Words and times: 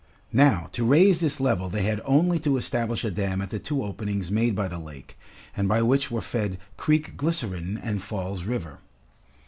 Now, 0.33 0.67
to 0.71 0.83
raise 0.83 1.19
this 1.19 1.39
level 1.39 1.69
they 1.69 1.83
had 1.83 2.01
only 2.05 2.39
to 2.39 2.57
establish 2.57 3.03
a 3.03 3.11
dam 3.11 3.39
at 3.39 3.51
the 3.51 3.59
two 3.59 3.83
openings 3.83 4.31
made 4.31 4.55
by 4.55 4.67
the 4.67 4.79
lake, 4.79 5.15
and 5.55 5.67
by 5.67 5.83
which 5.83 6.09
were 6.09 6.21
fed 6.21 6.57
Creek 6.75 7.15
Glycerine 7.15 7.77
and 7.77 8.01
Falls 8.01 8.45
River. 8.45 8.79